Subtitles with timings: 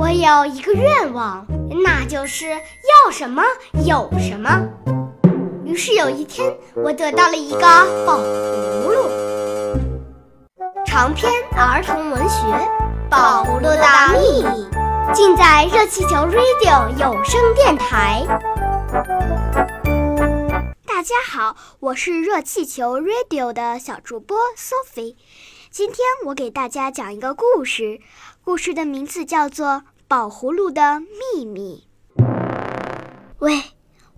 [0.00, 1.46] 我有一个愿望，
[1.84, 3.42] 那就是要什么
[3.84, 4.66] 有什么。
[5.62, 7.60] 于是有一天，我得到了一个
[8.06, 9.10] 宝葫芦。
[10.86, 12.46] 长篇儿童文学
[13.10, 13.84] 《宝葫芦的
[14.18, 14.66] 秘密》，
[15.12, 18.24] 尽在热气球 Radio 有声电台。
[20.86, 25.16] 大家好，我是热气球 Radio 的小主播 Sophie。
[25.70, 28.00] 今天我给大家讲一个故事，
[28.42, 29.66] 故事的名字叫做
[30.08, 31.84] 《宝葫芦的秘密》。
[33.38, 33.62] 喂，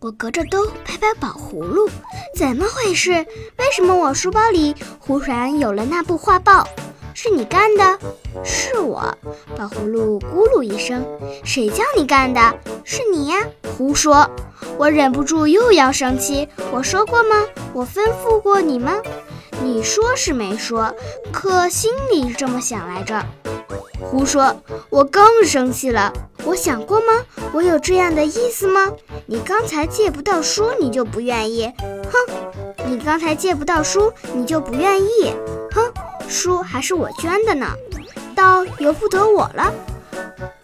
[0.01, 1.91] 我隔着兜拍拍宝葫芦，
[2.34, 3.10] 怎么回事？
[3.10, 6.66] 为什么我书包里忽然有了那部画报？
[7.12, 7.98] 是你干的？
[8.43, 9.15] 是我。
[9.55, 11.05] 宝葫芦咕噜一声，
[11.45, 12.41] 谁叫你干的？
[12.82, 13.37] 是你呀！
[13.77, 14.27] 胡说！
[14.79, 16.48] 我忍不住又要生气。
[16.73, 17.46] 我说过吗？
[17.74, 18.95] 我吩咐过你吗？
[19.62, 20.93] 你说是没说，
[21.33, 23.25] 可心里这么想来着。
[24.01, 24.55] 胡说！
[24.91, 26.12] 我更生气了。
[26.45, 27.25] 我想过吗？
[27.52, 28.91] 我有这样的意思吗？
[29.27, 31.73] 你刚才借不到书，你就不愿意？
[32.10, 32.35] 哼！
[32.85, 35.32] 你刚才借不到书，你就不愿意？
[35.73, 35.93] 哼！
[36.29, 37.69] 书还是我捐的呢，
[38.35, 39.73] 倒由不得我了。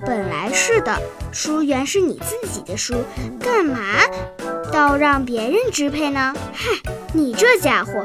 [0.04, 2.94] 本来是的，书原是你自己的书，
[3.38, 3.78] 干嘛
[4.72, 6.34] 倒让别人支配呢？
[6.52, 6.70] 嗨，
[7.12, 8.04] 你这家伙！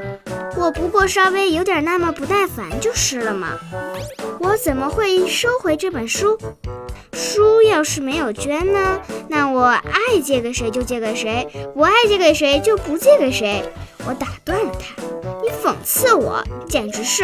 [0.55, 3.49] 我不过稍微有点那么不耐烦就是了嘛。
[4.39, 6.37] 我怎么会收回这本书？
[7.11, 13.63] 书要是没有捐呢，那我爱借给谁就借给谁，不爱借给谁就不借给谁。
[14.05, 15.01] 我打断了他，
[15.41, 17.23] 你讽刺我，简直是！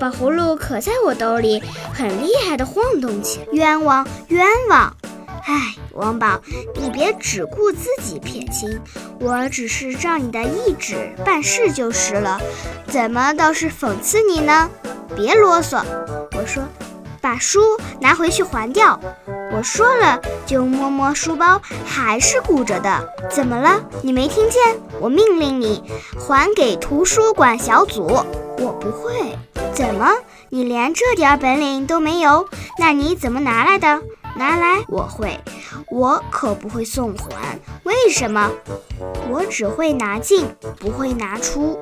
[0.00, 3.46] 宝葫芦可在我兜里，很厉害的晃动起来。
[3.52, 4.96] 冤枉，冤枉！
[5.46, 6.40] 哎，王宝，
[6.74, 8.80] 你别只顾自己撇清，
[9.20, 12.40] 我只是照你的意志办事就是了，
[12.88, 14.68] 怎么倒是讽刺你呢？
[15.16, 15.82] 别啰嗦，
[16.32, 16.62] 我说，
[17.20, 17.60] 把书
[18.00, 18.98] 拿回去还掉。
[19.52, 23.08] 我说了就摸摸书包，还是鼓着的。
[23.30, 23.80] 怎么了？
[24.02, 24.60] 你没听见？
[25.00, 25.84] 我命令你
[26.18, 28.04] 还给图书馆小组。
[28.58, 29.38] 我不会。
[29.72, 30.10] 怎么？
[30.50, 32.48] 你连这点本领都没有？
[32.78, 34.02] 那你怎么拿来的？
[34.36, 35.38] 拿来，我会，
[35.88, 37.56] 我可不会送还。
[37.84, 38.50] 为什么？
[39.30, 40.46] 我只会拿进，
[40.78, 41.78] 不会拿出。